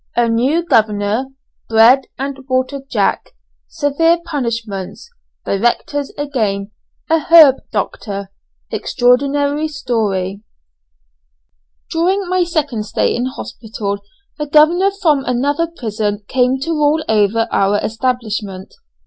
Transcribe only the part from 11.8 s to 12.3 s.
During